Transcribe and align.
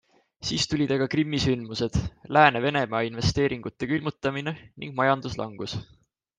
Siis 0.47 0.63
aga 0.65 0.67
tulid 0.71 1.03
Krimmi 1.13 1.39
sündmused, 1.43 1.99
lääne 2.39 2.63
Venemaa-investeeringute 2.65 3.93
külmutamine 3.95 4.57
ning 4.63 5.01
majanduslangus. 5.03 5.81